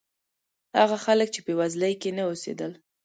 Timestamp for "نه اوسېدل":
2.17-2.71